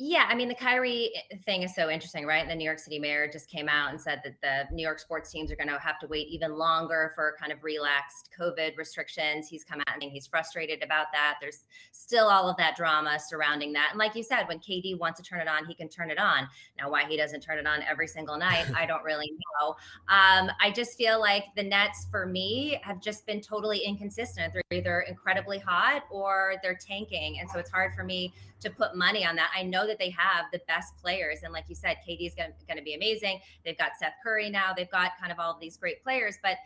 Yeah, 0.00 0.26
I 0.28 0.36
mean 0.36 0.46
the 0.46 0.54
Kyrie 0.54 1.12
thing 1.44 1.64
is 1.64 1.74
so 1.74 1.90
interesting, 1.90 2.24
right? 2.24 2.46
The 2.46 2.54
New 2.54 2.64
York 2.64 2.78
City 2.78 3.00
mayor 3.00 3.28
just 3.28 3.50
came 3.50 3.68
out 3.68 3.90
and 3.90 4.00
said 4.00 4.22
that 4.22 4.40
the 4.40 4.72
New 4.72 4.84
York 4.84 5.00
sports 5.00 5.28
teams 5.32 5.50
are 5.50 5.56
going 5.56 5.66
to 5.66 5.76
have 5.76 5.98
to 5.98 6.06
wait 6.06 6.28
even 6.28 6.56
longer 6.56 7.10
for 7.16 7.34
kind 7.36 7.50
of 7.50 7.64
relaxed 7.64 8.30
COVID 8.38 8.76
restrictions. 8.76 9.48
He's 9.48 9.64
come 9.64 9.80
out 9.88 10.00
and 10.00 10.12
he's 10.12 10.28
frustrated 10.28 10.84
about 10.84 11.06
that. 11.12 11.38
There's 11.40 11.64
still 11.90 12.28
all 12.28 12.48
of 12.48 12.56
that 12.58 12.76
drama 12.76 13.18
surrounding 13.18 13.72
that. 13.72 13.88
And 13.90 13.98
like 13.98 14.14
you 14.14 14.22
said, 14.22 14.44
when 14.46 14.60
KD 14.60 14.96
wants 14.96 15.18
to 15.18 15.24
turn 15.28 15.40
it 15.40 15.48
on, 15.48 15.66
he 15.66 15.74
can 15.74 15.88
turn 15.88 16.12
it 16.12 16.18
on. 16.20 16.46
Now, 16.78 16.92
why 16.92 17.04
he 17.04 17.16
doesn't 17.16 17.40
turn 17.40 17.58
it 17.58 17.66
on 17.66 17.82
every 17.82 18.06
single 18.06 18.38
night, 18.38 18.66
I 18.76 18.86
don't 18.86 19.02
really 19.02 19.32
know. 19.60 19.70
Um, 20.08 20.48
I 20.60 20.70
just 20.72 20.96
feel 20.96 21.18
like 21.18 21.46
the 21.56 21.64
Nets, 21.64 22.06
for 22.08 22.24
me, 22.24 22.78
have 22.84 23.00
just 23.00 23.26
been 23.26 23.40
totally 23.40 23.80
inconsistent. 23.80 24.52
They're 24.52 24.78
either 24.78 25.00
incredibly 25.08 25.58
hot 25.58 26.04
or 26.08 26.54
they're 26.62 26.78
tanking, 26.78 27.40
and 27.40 27.50
so 27.50 27.58
it's 27.58 27.70
hard 27.72 27.96
for 27.96 28.04
me 28.04 28.32
to 28.60 28.70
put 28.70 28.96
money 28.96 29.24
on 29.24 29.36
that. 29.36 29.50
I 29.56 29.62
know 29.62 29.86
that 29.88 29.98
they 29.98 30.10
have 30.10 30.46
the 30.52 30.60
best 30.68 30.96
players. 30.96 31.40
And 31.42 31.52
like 31.52 31.64
you 31.68 31.74
said, 31.74 31.96
KD 32.08 32.26
is 32.26 32.34
going 32.34 32.76
to 32.76 32.82
be 32.82 32.94
amazing. 32.94 33.40
They've 33.64 33.76
got 33.76 33.92
Seth 33.98 34.14
Curry 34.22 34.48
now. 34.48 34.72
They've 34.76 34.90
got 34.90 35.12
kind 35.20 35.32
of 35.32 35.40
all 35.40 35.52
of 35.52 35.60
these 35.60 35.76
great 35.76 36.02
players, 36.02 36.36
but 36.42 36.56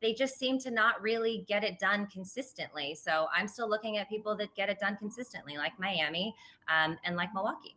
they 0.00 0.14
just 0.14 0.38
seem 0.38 0.58
to 0.60 0.70
not 0.70 1.00
really 1.00 1.44
get 1.46 1.62
it 1.62 1.78
done 1.78 2.06
consistently. 2.06 2.94
So 2.94 3.26
I'm 3.36 3.46
still 3.46 3.68
looking 3.68 3.98
at 3.98 4.08
people 4.08 4.36
that 4.36 4.54
get 4.56 4.68
it 4.68 4.80
done 4.80 4.96
consistently, 4.96 5.56
like 5.56 5.72
Miami 5.78 6.34
um, 6.68 6.96
and 7.04 7.16
like 7.16 7.32
Milwaukee. 7.34 7.76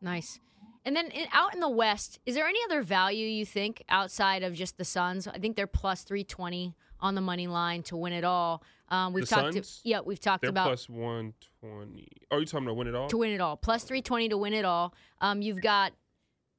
Nice. 0.00 0.40
And 0.84 0.94
then 0.94 1.06
in, 1.06 1.26
out 1.32 1.54
in 1.54 1.60
the 1.60 1.68
West, 1.68 2.18
is 2.26 2.34
there 2.34 2.46
any 2.46 2.58
other 2.64 2.82
value 2.82 3.26
you 3.26 3.46
think 3.46 3.82
outside 3.88 4.42
of 4.42 4.54
just 4.54 4.76
the 4.76 4.84
Suns? 4.84 5.26
I 5.26 5.38
think 5.38 5.56
they're 5.56 5.66
plus 5.66 6.02
320 6.02 6.74
on 7.00 7.14
the 7.14 7.20
money 7.20 7.46
line 7.46 7.82
to 7.84 7.96
win 7.96 8.12
it 8.12 8.24
all. 8.24 8.62
Um, 8.94 9.12
we've 9.12 9.28
The 9.28 9.34
talked. 9.34 9.54
Suns? 9.54 9.80
yeah, 9.84 10.00
we've 10.00 10.20
talked 10.20 10.42
They're 10.42 10.50
about 10.50 10.66
plus 10.68 10.88
120. 10.88 12.08
Are 12.30 12.38
you 12.40 12.46
talking 12.46 12.66
about 12.66 12.76
win 12.76 12.86
it 12.86 12.94
all? 12.94 13.08
to 13.08 13.16
win 13.18 13.30
it 13.32 13.40
all. 13.40 13.56
Plus 13.56 13.84
320 13.84 14.28
to 14.30 14.36
win 14.38 14.52
it 14.54 14.64
all. 14.64 14.94
Um, 15.20 15.42
you've 15.42 15.60
got 15.60 15.92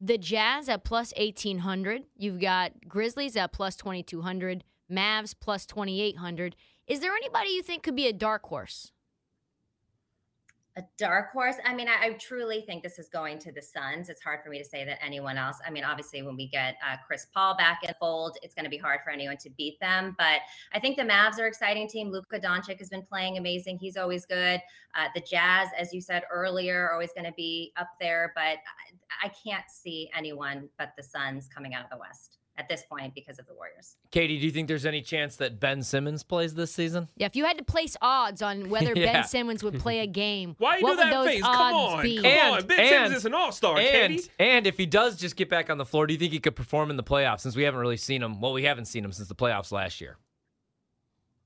the 0.02 0.18
Jazz 0.18 0.68
at 0.70 0.84
plus 0.84 1.14
1800. 1.18 2.04
You've 2.18 2.40
got 2.42 2.74
Grizzlies 2.88 3.36
at 3.38 3.52
plus 3.54 3.76
2200. 3.76 4.64
Mavs 4.92 5.34
plus 5.40 5.66
2800. 5.66 6.56
Is 6.88 7.00
there 7.00 7.12
anybody 7.16 7.50
you 7.50 7.64
think 7.64 7.82
could 7.84 7.96
be 7.96 8.08
a 8.08 8.14
dark 8.14 8.44
horse? 8.46 8.92
A 10.78 10.84
dark 10.98 11.32
horse. 11.32 11.56
I 11.64 11.74
mean, 11.74 11.88
I, 11.88 12.08
I, 12.08 12.14
truly 12.14 12.62
think 12.68 12.84
this 12.84 13.00
is 13.00 13.08
going 13.08 13.40
to 13.40 13.52
the 13.54 13.62
Suns. 13.62 14.10
It's 14.10 14.22
hard 14.22 14.42
for 14.44 14.50
me 14.50 14.58
to 14.58 14.66
say 14.66 14.84
that 14.84 15.02
anyone 15.02 15.38
else. 15.38 15.56
I 15.66 15.70
mean, 15.70 15.86
obviously, 15.86 16.22
when 16.22 16.36
we 16.36 16.50
get 16.50 16.76
uh, 16.86 16.98
Chris 17.08 17.28
Paul 17.34 17.56
back 17.56 17.84
in 17.84 17.94
fold, 17.98 18.38
it's 18.42 18.54
going 18.54 18.66
to 18.66 18.70
be 18.70 18.78
hard 18.78 19.00
for 19.02 19.10
anyone 19.10 19.38
to 19.38 19.50
beat 19.52 19.80
them. 19.80 20.16
But 20.18 20.42
I 20.74 20.82
think 20.82 20.98
the 20.98 21.04
Mavs 21.04 21.40
are 21.40 21.48
exciting 21.48 21.88
team. 21.88 22.12
Luka 22.12 22.42
Doncic 22.42 22.78
has 22.80 22.90
been 22.90 23.04
playing 23.04 23.38
amazing. 23.38 23.78
He's 23.78 23.96
always 23.96 24.26
good. 24.26 24.60
Uh, 24.96 25.08
the 25.16 25.22
Jazz, 25.22 25.70
as 25.80 25.94
you 25.94 26.02
said 26.02 26.24
earlier, 26.30 26.88
are 26.90 26.94
always 26.94 27.14
going 27.14 27.26
to 27.26 27.36
be 27.38 27.72
up 27.78 27.92
there. 28.02 28.34
But 28.36 28.58
I, 29.22 29.28
I 29.28 29.32
can't 29.48 29.70
see 29.70 30.10
anyone 30.14 30.68
but 30.78 30.92
the 30.98 31.04
Suns 31.04 31.48
coming 31.48 31.74
out 31.74 31.86
of 31.86 31.90
the 31.90 31.98
West 31.98 32.40
at 32.58 32.70
this 32.70 32.84
point 32.90 33.14
because 33.14 33.38
of 33.40 33.46
the 33.48 33.54
Warriors. 33.54 33.98
Katie, 34.12 34.40
do 34.40 34.46
you 34.46 34.52
think 34.52 34.68
there's 34.68 34.86
any 34.86 35.02
chance 35.02 35.36
that 35.38 35.60
Ben 35.60 35.84
Simmons 35.84 36.24
plays 36.24 36.54
this 36.54 36.72
season? 36.72 37.10
Yeah, 37.18 37.26
if 37.28 37.36
you 37.36 37.44
had 37.46 37.58
to 37.58 37.64
place 37.64 37.98
odds 38.02 38.42
on 38.42 38.70
whether 38.70 38.94
Yeah. 38.96 39.12
Ben 39.14 39.24
Simmons 39.26 39.64
would 39.64 39.80
play 39.80 40.00
a 40.00 40.08
game, 40.08 40.56
Why 40.58 40.78
you 40.78 40.84
what 40.84 40.92
do 40.92 40.98
would 40.98 41.06
that 41.06 41.12
those 41.14 41.28
face? 41.28 41.42
Come 41.42 41.56
odds 41.76 41.94
on, 41.96 42.02
be? 42.04 42.16
come 42.18 42.26
And- 42.26 42.56
on. 42.56 42.68
Ben 42.68 42.80
and- 42.80 42.90
Simmons 42.90 43.16
is 43.16 43.26
an 43.26 43.34
all-star, 43.34 43.78
And 43.78 44.14
Katie. 44.16 44.30
and 44.40 44.68
if 44.68 44.78
he 44.78 44.86
does 44.86 45.18
just 45.18 45.36
get 45.36 45.50
back 45.50 45.70
on 45.70 45.78
the 45.78 45.86
floor, 45.86 46.08
do 46.08 46.14
you 46.14 46.20
think 46.20 46.32
he 46.34 46.40
could 46.40 46.56
perform 46.56 46.90
in 46.90 46.96
the 46.98 47.04
playoffs? 47.04 47.42
Since 47.42 47.56
we 47.56 47.64
haven't 47.64 47.80
really 47.82 47.98
seen 47.98 48.24
him. 48.24 48.40
Well, 48.40 48.54
we 48.54 48.64
haven't 48.64 48.86
seen 48.86 49.04
him 49.04 49.12
since 49.12 49.28
the 49.28 49.36
playoffs 49.36 49.72
last 49.72 50.00
year. 50.00 50.18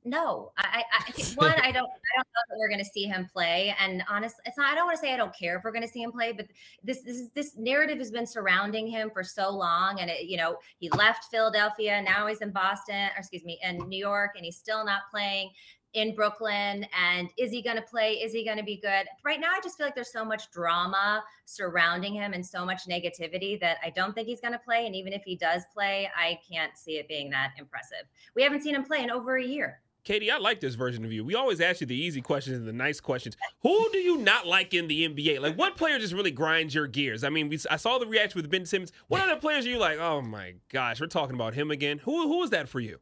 No, 0.09 0.51
I, 0.57 0.83
I 0.91 1.11
one, 1.35 1.51
I 1.51 1.71
don't, 1.71 1.85
I 1.85 2.15
don't 2.15 2.27
know 2.33 2.41
that 2.49 2.57
we're 2.57 2.67
going 2.67 2.79
to 2.79 2.85
see 2.85 3.03
him 3.03 3.29
play. 3.31 3.75
And 3.79 4.03
honestly, 4.09 4.39
it's 4.45 4.57
not. 4.57 4.71
I 4.71 4.75
don't 4.75 4.87
want 4.87 4.97
to 4.97 5.01
say 5.01 5.13
I 5.13 5.17
don't 5.17 5.37
care 5.37 5.57
if 5.57 5.63
we're 5.63 5.71
going 5.71 5.85
to 5.85 5.87
see 5.87 6.01
him 6.01 6.11
play, 6.11 6.31
but 6.31 6.47
this, 6.83 7.03
this, 7.03 7.29
this 7.35 7.55
narrative 7.57 7.99
has 7.99 8.09
been 8.09 8.25
surrounding 8.25 8.87
him 8.87 9.11
for 9.13 9.23
so 9.23 9.51
long. 9.51 9.99
And 9.99 10.09
it, 10.09 10.23
you 10.23 10.35
know, 10.35 10.57
he 10.79 10.89
left 10.89 11.25
Philadelphia, 11.25 12.01
now 12.01 12.25
he's 12.25 12.41
in 12.41 12.49
Boston, 12.49 13.09
or 13.15 13.19
excuse 13.19 13.43
me, 13.45 13.59
in 13.63 13.77
New 13.87 13.99
York, 13.99 14.31
and 14.35 14.43
he's 14.43 14.57
still 14.57 14.83
not 14.83 15.01
playing 15.11 15.51
in 15.93 16.15
Brooklyn. 16.15 16.87
And 16.97 17.29
is 17.37 17.51
he 17.51 17.61
going 17.61 17.75
to 17.75 17.83
play? 17.83 18.13
Is 18.13 18.31
he 18.31 18.43
going 18.43 18.57
to 18.57 18.63
be 18.63 18.77
good? 18.77 19.05
Right 19.23 19.39
now, 19.39 19.51
I 19.51 19.59
just 19.63 19.77
feel 19.77 19.85
like 19.85 19.93
there's 19.93 20.11
so 20.11 20.25
much 20.25 20.49
drama 20.49 21.23
surrounding 21.45 22.15
him 22.15 22.33
and 22.33 22.43
so 22.43 22.65
much 22.65 22.87
negativity 22.89 23.59
that 23.59 23.77
I 23.83 23.91
don't 23.91 24.15
think 24.15 24.27
he's 24.27 24.41
going 24.41 24.53
to 24.53 24.59
play. 24.59 24.87
And 24.87 24.95
even 24.95 25.13
if 25.13 25.21
he 25.23 25.35
does 25.35 25.61
play, 25.71 26.09
I 26.17 26.39
can't 26.51 26.75
see 26.75 26.97
it 26.97 27.07
being 27.07 27.29
that 27.29 27.51
impressive. 27.59 28.07
We 28.35 28.41
haven't 28.41 28.63
seen 28.63 28.73
him 28.73 28.83
play 28.83 29.03
in 29.03 29.11
over 29.11 29.37
a 29.37 29.45
year. 29.45 29.81
Katie, 30.03 30.31
I 30.31 30.37
like 30.37 30.59
this 30.59 30.75
version 30.75 31.05
of 31.05 31.11
you. 31.11 31.23
We 31.23 31.35
always 31.35 31.61
ask 31.61 31.81
you 31.81 31.87
the 31.87 31.95
easy 31.95 32.21
questions 32.21 32.57
and 32.57 32.67
the 32.67 32.73
nice 32.73 32.99
questions. 32.99 33.35
Who 33.61 33.89
do 33.91 33.97
you 33.97 34.17
not 34.17 34.47
like 34.47 34.73
in 34.73 34.87
the 34.87 35.07
NBA? 35.07 35.39
Like, 35.39 35.57
what 35.57 35.75
player 35.77 35.99
just 35.99 36.13
really 36.13 36.31
grinds 36.31 36.73
your 36.73 36.87
gears? 36.87 37.23
I 37.23 37.29
mean, 37.29 37.49
we, 37.49 37.59
I 37.69 37.75
saw 37.75 37.97
the 37.97 38.07
reaction 38.07 38.41
with 38.41 38.49
Ben 38.49 38.65
Simmons. 38.65 38.91
What 39.07 39.21
other 39.21 39.35
players 39.35 39.65
are 39.65 39.69
you 39.69 39.77
like? 39.77 39.99
Oh 39.99 40.21
my 40.21 40.55
gosh, 40.71 41.01
we're 41.01 41.07
talking 41.07 41.35
about 41.35 41.53
him 41.53 41.69
again. 41.69 41.99
Who 41.99 42.27
who 42.27 42.41
is 42.43 42.49
that 42.51 42.69
for 42.69 42.79
you? 42.79 42.99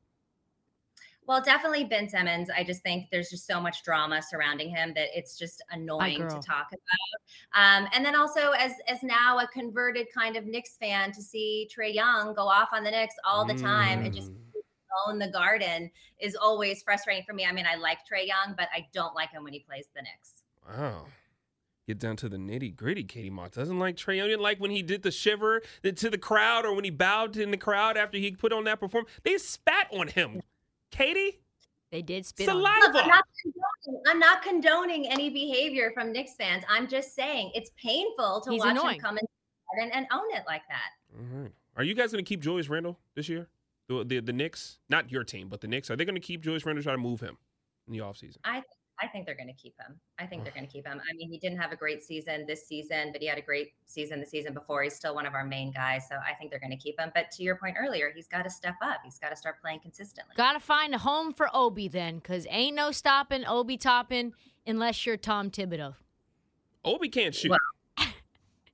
Well, 1.28 1.42
definitely 1.42 1.84
Ben 1.84 2.08
Simmons. 2.08 2.50
I 2.50 2.64
just 2.64 2.82
think 2.84 3.08
there's 3.12 3.30
just 3.30 3.46
so 3.46 3.60
much 3.60 3.84
drama 3.84 4.22
surrounding 4.22 4.70
him 4.70 4.94
that 4.96 5.10
it's 5.14 5.38
just 5.38 5.62
annoying 5.72 6.22
to 6.22 6.36
talk 6.40 6.68
about. 6.72 7.54
Um, 7.54 7.90
and 7.94 8.06
then 8.06 8.16
also 8.16 8.52
as 8.52 8.72
as 8.88 9.04
now 9.04 9.38
a 9.40 9.48
converted 9.48 10.08
kind 10.14 10.38
of 10.38 10.46
Knicks 10.46 10.78
fan 10.78 11.12
to 11.12 11.22
see 11.22 11.70
Trae 11.70 11.94
Young 11.94 12.34
go 12.34 12.44
off 12.44 12.70
on 12.72 12.84
the 12.84 12.92
Knicks 12.92 13.16
all 13.26 13.46
the 13.46 13.56
time 13.56 14.06
and 14.06 14.14
just 14.14 14.32
Mm. 14.32 14.38
Own 15.08 15.20
the 15.20 15.28
garden 15.30 15.92
is 16.20 16.36
always 16.36 16.82
frustrating 16.84 17.24
for 17.26 17.34
me. 17.34 17.46
I 17.46 17.52
mean, 17.52 17.66
I 17.72 17.76
like 17.76 18.00
Trae 18.10 18.26
Young, 18.28 18.56
but 18.58 18.68
I 18.74 18.88
don't 18.94 19.14
like 19.16 19.32
him 19.32 19.44
when 19.44 19.54
he 19.54 19.60
plays 19.60 19.86
the 19.96 20.02
Knicks. 20.02 20.44
Wow. 20.68 21.06
Get 21.88 22.00
down 22.00 22.18
to 22.18 22.28
the 22.30 22.38
nitty 22.38 22.76
gritty. 22.76 23.04
Katie 23.04 23.30
Mox 23.30 23.56
doesn't 23.56 23.80
like 23.80 23.96
Trae 23.96 24.18
Young. 24.18 24.28
Didn't 24.28 24.42
like 24.42 24.60
when 24.60 24.72
he 24.72 24.82
did 24.82 25.04
the 25.04 25.12
shiver 25.12 25.62
to 25.84 26.10
the 26.10 26.18
crowd 26.18 26.66
or 26.66 26.74
when 26.74 26.84
he 26.84 26.90
bowed 26.90 27.38
in 27.38 27.52
the 27.52 27.58
crowd 27.58 27.96
after 27.96 28.18
he 28.18 28.32
put 28.32 28.52
on 28.52 28.66
that 28.66 28.80
performance. 28.80 29.10
They 29.24 29.38
spat 29.38 29.88
on 29.94 30.08
him. 30.10 30.42
Katie, 30.92 31.40
They 31.92 32.02
did 32.02 32.26
spit 32.26 32.50
on. 32.50 32.56
him. 32.58 32.62
Look, 32.64 32.72
saliva. 32.82 33.00
I'm 33.04 33.08
not, 33.08 33.24
condoning, 33.42 34.02
I'm 34.08 34.20
not 34.20 34.42
condoning 34.42 35.08
any 35.10 35.30
behavior 35.30 35.92
from 35.94 36.12
Knicks 36.12 36.34
fans. 36.36 36.64
I'm 36.70 36.88
just 36.90 37.16
saying 37.16 37.52
it's 37.56 37.72
painful 37.82 38.42
to 38.42 38.52
He's 38.52 38.60
watch 38.62 38.72
annoying. 38.72 38.96
him 38.96 39.02
come 39.02 39.18
in 39.18 39.26
the 39.26 39.78
garden 39.78 39.92
and 39.98 40.08
own 40.12 40.30
it 40.36 40.44
like 40.48 40.64
that. 40.68 40.92
All 41.18 41.42
right. 41.42 41.52
Are 41.78 41.84
you 41.84 41.94
guys 41.94 42.12
going 42.12 42.24
to 42.24 42.28
keep 42.28 42.42
Julius 42.42 42.68
Randle 42.68 42.98
this 43.16 43.30
year? 43.30 43.48
The, 43.90 44.04
the 44.04 44.20
the 44.20 44.34
Knicks, 44.34 44.80
not 44.90 45.12
your 45.12 45.24
team, 45.24 45.48
but 45.48 45.62
the 45.62 45.68
Knicks. 45.68 45.90
Are 45.90 45.96
they 45.96 46.06
going 46.06 46.16
to 46.16 46.22
keep 46.22 46.42
Julius 46.42 46.66
Randle? 46.66 46.84
Try 46.84 46.94
to 46.94 46.98
move 46.98 47.22
him 47.22 47.38
in 47.88 47.94
the 47.94 48.00
offseason? 48.00 48.38
I 48.44 48.62
I 49.02 49.08
think 49.08 49.26
they're 49.28 49.36
going 49.36 49.48
to 49.48 49.54
keep 49.54 49.76
him. 49.80 50.00
I 50.20 50.26
think 50.26 50.44
they're 50.44 50.54
going 50.54 50.66
to 50.66 50.72
keep 50.72 50.86
him. 50.88 51.00
I 51.00 51.16
mean, 51.16 51.30
he 51.30 51.38
didn't 51.38 51.60
have 51.60 51.72
a 51.72 51.76
great 51.76 52.04
season 52.04 52.46
this 52.48 52.68
season, 52.68 53.12
but 53.12 53.22
he 53.22 53.28
had 53.28 53.38
a 53.38 53.44
great 53.44 53.74
season 53.86 54.20
the 54.20 54.26
season 54.26 54.54
before. 54.56 54.82
He's 54.82 54.96
still 54.96 55.14
one 55.14 55.28
of 55.28 55.36
our 55.36 55.46
main 55.46 55.72
guys, 55.72 56.08
so 56.10 56.16
I 56.16 56.34
think 56.34 56.50
they're 56.50 56.60
going 56.60 56.72
to 56.72 56.78
keep 56.78 57.00
him. 57.00 57.12
But 57.14 57.30
to 57.32 57.44
your 57.44 57.58
point 57.58 57.76
earlier, 57.80 58.12
he's 58.14 58.28
got 58.28 58.42
to 58.44 58.50
step 58.50 58.74
up. 58.84 59.02
He's 59.04 59.20
got 59.20 59.30
to 59.30 59.36
start 59.36 59.62
playing 59.62 59.82
consistently. 59.82 60.34
Gotta 60.36 60.60
find 60.60 60.96
a 60.96 60.98
home 60.98 61.32
for 61.32 61.48
Obi 61.54 61.88
then, 61.88 62.16
because 62.16 62.48
ain't 62.50 62.76
no 62.76 62.92
stopping 62.92 63.46
Obi 63.46 63.78
Toppin 63.78 64.34
unless 64.66 65.06
you're 65.06 65.16
Tom 65.18 65.52
Thibodeau. 65.52 65.94
Obi 66.84 67.10
can't 67.10 67.36
shoot. 67.36 67.52
Well- 67.52 67.60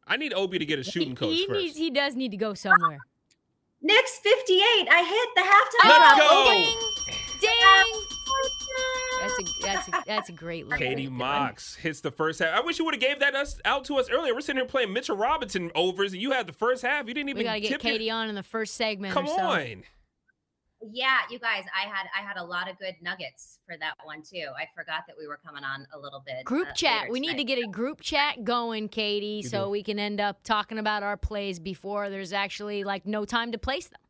I 0.05 0.17
need 0.17 0.33
Obi 0.33 0.59
to 0.59 0.65
get 0.65 0.79
a 0.79 0.83
shooting 0.83 1.15
coach 1.15 1.33
he 1.33 1.47
first. 1.47 1.59
needs, 1.59 1.77
he 1.77 1.89
does 1.89 2.15
need 2.15 2.31
to 2.31 2.37
go 2.37 2.53
somewhere. 2.53 2.99
Knicks 3.83 4.17
58. 4.19 4.87
I 4.89 5.03
hit 5.03 5.29
the 5.35 5.41
halftime. 5.41 5.89
Let's 5.89 6.17
show. 6.17 6.29
go. 6.29 6.51
Ding, 6.53 7.49
ding. 7.51 8.03
That's 9.21 9.39
a 9.39 9.61
that's 9.61 9.87
a 9.87 10.03
that's 10.05 10.29
a 10.29 10.31
great 10.33 10.67
look. 10.67 10.79
Katie 10.79 11.07
Mox 11.07 11.75
hits 11.75 12.01
the 12.01 12.11
first 12.11 12.39
half. 12.39 12.57
I 12.57 12.61
wish 12.61 12.79
you 12.79 12.85
would 12.85 12.93
have 12.93 13.01
gave 13.01 13.19
that 13.19 13.35
us 13.35 13.59
out 13.63 13.85
to 13.85 13.95
us 13.95 14.09
earlier. 14.09 14.33
We're 14.33 14.41
sitting 14.41 14.59
here 14.59 14.65
playing 14.67 14.91
Mitchell 14.91 15.15
Robinson 15.15 15.71
overs, 15.75 16.11
and 16.13 16.21
you 16.21 16.31
had 16.31 16.47
the 16.47 16.53
first 16.53 16.81
half. 16.81 17.07
You 17.07 17.13
didn't 17.13 17.29
even 17.29 17.39
We 17.39 17.43
gotta 17.45 17.59
get 17.61 17.69
tip 17.69 17.83
your- 17.83 17.91
Katie 17.93 18.09
on 18.09 18.27
in 18.29 18.35
the 18.35 18.43
first 18.43 18.75
segment. 18.75 19.13
Come 19.13 19.25
or 19.27 19.35
so. 19.37 19.41
on. 19.43 19.83
Yeah, 20.91 21.19
you 21.29 21.39
guys, 21.39 21.63
I 21.75 21.87
had 21.87 22.07
I 22.17 22.25
had 22.25 22.37
a 22.37 22.43
lot 22.43 22.69
of 22.69 22.77
good 22.77 22.95
nuggets 23.01 23.59
for 23.65 23.77
that 23.77 23.93
one 24.03 24.21
too. 24.21 24.47
I 24.57 24.67
forgot 24.75 25.03
that 25.07 25.15
we 25.17 25.27
were 25.27 25.39
coming 25.45 25.63
on 25.63 25.87
a 25.93 25.99
little 25.99 26.21
bit. 26.25 26.43
Group 26.43 26.69
uh, 26.69 26.73
chat. 26.73 27.01
later 27.03 27.13
We 27.13 27.19
need 27.19 27.37
to 27.37 27.43
get 27.43 27.57
a 27.57 27.67
group 27.67 28.01
chat 28.01 28.43
going, 28.43 28.89
Katie, 28.89 29.41
You 29.43 29.49
so 29.49 29.65
do. 29.65 29.69
we 29.69 29.83
can 29.83 29.99
end 29.99 30.19
up 30.19 30.43
talking 30.43 30.77
about 30.77 31.03
our 31.03 31.17
plays 31.17 31.59
before 31.59 32.09
there's 32.09 32.33
actually 32.33 32.83
like 32.83 33.05
no 33.05 33.25
time 33.25 33.51
to 33.53 33.57
place 33.57 33.87
them. 33.87 34.01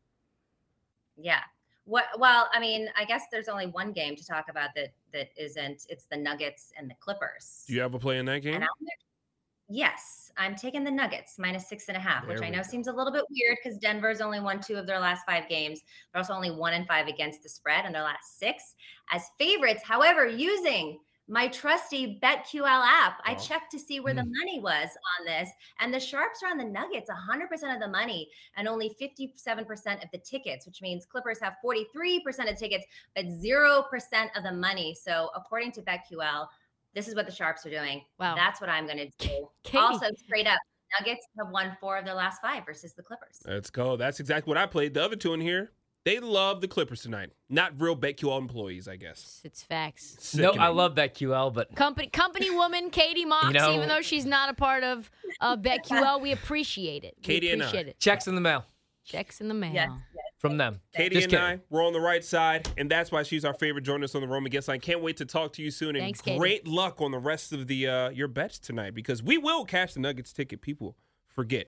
Yeah. 1.16 1.40
What? 1.84 2.04
Well, 2.18 2.48
I 2.52 2.60
mean, 2.60 2.88
I 2.98 3.04
guess 3.04 3.24
there's 3.30 3.48
only 3.48 3.66
one 3.66 3.92
game 3.92 4.16
to 4.16 4.26
talk 4.26 4.46
about 4.48 4.70
that 4.74 4.92
that 5.12 5.28
isn't. 5.36 5.86
It's 5.88 6.06
the 6.06 6.16
Nuggets 6.16 6.72
and 6.78 6.90
the 6.90 6.94
Clippers. 6.98 7.64
Do 7.66 7.74
you 7.74 7.80
have 7.82 7.94
a 7.94 7.98
play 7.98 8.18
in 8.18 8.26
that 8.26 8.40
game? 8.40 8.64
Yes, 9.68 10.30
I'm 10.36 10.54
taking 10.54 10.84
the 10.84 10.90
Nuggets 10.90 11.38
minus 11.38 11.68
six 11.68 11.88
and 11.88 11.96
a 11.96 12.00
half, 12.00 12.26
which 12.26 12.42
I 12.42 12.50
know 12.50 12.62
go. 12.62 12.68
seems 12.68 12.86
a 12.86 12.92
little 12.92 13.12
bit 13.12 13.24
weird 13.30 13.58
because 13.62 13.78
Denver's 13.78 14.20
only 14.20 14.40
won 14.40 14.60
two 14.60 14.76
of 14.76 14.86
their 14.86 14.98
last 14.98 15.24
five 15.26 15.48
games. 15.48 15.80
They're 16.12 16.20
also 16.20 16.34
only 16.34 16.50
one 16.50 16.74
and 16.74 16.86
five 16.86 17.06
against 17.06 17.42
the 17.42 17.48
spread 17.48 17.86
in 17.86 17.92
their 17.92 18.02
last 18.02 18.38
six 18.38 18.74
as 19.10 19.22
favorites. 19.38 19.82
However, 19.82 20.26
using 20.26 20.98
my 21.26 21.48
trusty 21.48 22.20
BetQL 22.22 22.84
app, 22.84 23.22
I 23.24 23.34
Oh. 23.34 23.38
checked 23.38 23.70
to 23.70 23.78
see 23.78 24.00
where 24.00 24.12
the 24.12 24.22
hmm. 24.22 24.32
money 24.40 24.60
was 24.60 24.90
on 25.18 25.24
this, 25.24 25.48
and 25.80 25.92
the 25.92 25.98
sharps 26.00 26.42
are 26.42 26.50
on 26.50 26.58
the 26.58 26.64
Nuggets, 26.64 27.08
100% 27.08 27.72
of 27.72 27.80
the 27.80 27.88
money, 27.88 28.28
and 28.56 28.68
only 28.68 28.90
57% 29.00 30.04
of 30.04 30.10
the 30.10 30.18
tickets, 30.18 30.66
which 30.66 30.82
means 30.82 31.06
Clippers 31.06 31.40
have 31.40 31.56
43% 31.64 32.50
of 32.50 32.58
tickets, 32.58 32.84
but 33.16 33.24
0% 33.24 34.36
of 34.36 34.42
the 34.42 34.52
money. 34.52 34.94
So, 34.94 35.30
according 35.34 35.72
to 35.72 35.82
BetQL, 35.82 36.46
this 36.94 37.08
is 37.08 37.14
what 37.14 37.26
the 37.26 37.32
sharps 37.32 37.64
are 37.66 37.70
doing. 37.70 38.02
Wow. 38.18 38.34
That's 38.34 38.60
what 38.60 38.70
I'm 38.70 38.86
going 38.86 38.98
to 38.98 39.08
do. 39.18 39.48
Katie. 39.64 39.78
Also, 39.78 40.06
straight 40.16 40.46
up, 40.46 40.58
Nuggets 41.00 41.26
have 41.38 41.48
won 41.50 41.76
four 41.80 41.96
of 41.98 42.04
their 42.04 42.14
last 42.14 42.40
five 42.40 42.64
versus 42.64 42.94
the 42.94 43.02
Clippers. 43.02 43.40
Let's 43.46 43.70
go. 43.70 43.96
That's 43.96 44.20
exactly 44.20 44.50
what 44.50 44.58
I 44.58 44.66
played. 44.66 44.94
The 44.94 45.02
other 45.04 45.16
two 45.16 45.34
in 45.34 45.40
here, 45.40 45.72
they 46.04 46.20
love 46.20 46.60
the 46.60 46.68
Clippers 46.68 47.02
tonight. 47.02 47.30
Not 47.48 47.80
real 47.80 47.96
BetQL 47.96 48.38
employees, 48.38 48.86
I 48.86 48.96
guess. 48.96 49.40
It's 49.42 49.62
facts. 49.62 50.34
No, 50.36 50.52
I 50.52 50.68
love 50.68 50.94
that 50.96 51.14
QL, 51.14 51.52
but 51.52 51.74
Company 51.74 52.08
company 52.08 52.50
woman 52.50 52.90
Katie 52.90 53.24
Mox, 53.24 53.52
know- 53.52 53.74
even 53.74 53.88
though 53.88 54.02
she's 54.02 54.26
not 54.26 54.50
a 54.50 54.54
part 54.54 54.84
of 54.84 55.10
uh, 55.40 55.56
BetQL, 55.60 56.20
we 56.20 56.30
appreciate 56.32 57.02
it. 57.04 57.14
We 57.18 57.22
Katie 57.24 57.50
and 57.50 57.62
I. 57.62 57.66
appreciate 57.66 57.88
it. 57.88 57.98
checks 57.98 58.28
in 58.28 58.34
the 58.34 58.40
mail 58.40 58.64
Checks 59.04 59.40
in 59.40 59.48
the 59.48 59.54
mail. 59.54 59.72
Yes. 59.74 59.90
From 60.44 60.58
them. 60.58 60.78
Katie 60.94 61.14
Just 61.14 61.24
and 61.24 61.30
kidding. 61.30 61.46
I, 61.46 61.60
we're 61.70 61.86
on 61.86 61.94
the 61.94 62.00
right 62.00 62.22
side, 62.22 62.68
and 62.76 62.90
that's 62.90 63.10
why 63.10 63.22
she's 63.22 63.46
our 63.46 63.54
favorite 63.54 63.82
Join 63.82 64.04
us 64.04 64.14
on 64.14 64.20
the 64.20 64.28
Roman 64.28 64.50
Guest 64.50 64.68
Line. 64.68 64.78
Can't 64.78 65.00
wait 65.00 65.16
to 65.16 65.24
talk 65.24 65.54
to 65.54 65.62
you 65.62 65.70
soon, 65.70 65.96
and 65.96 66.04
Thanks, 66.04 66.20
great 66.20 66.68
luck 66.68 67.00
on 67.00 67.12
the 67.12 67.18
rest 67.18 67.54
of 67.54 67.66
the 67.66 67.88
uh, 67.88 68.10
your 68.10 68.28
bets 68.28 68.58
tonight 68.58 68.94
because 68.94 69.22
we 69.22 69.38
will 69.38 69.64
cash 69.64 69.94
the 69.94 70.00
Nuggets 70.00 70.34
ticket. 70.34 70.60
People 70.60 70.98
forget 71.28 71.62